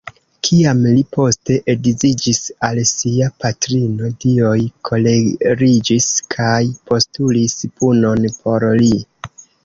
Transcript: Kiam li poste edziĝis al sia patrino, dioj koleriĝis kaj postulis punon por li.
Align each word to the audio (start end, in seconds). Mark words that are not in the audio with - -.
Kiam 0.47 0.79
li 0.83 1.01
poste 1.15 1.55
edziĝis 1.73 2.39
al 2.67 2.79
sia 2.91 3.27
patrino, 3.43 4.09
dioj 4.23 4.55
koleriĝis 4.89 6.07
kaj 6.37 6.63
postulis 6.93 7.55
punon 7.83 8.25
por 8.39 8.67
li. 8.81 8.89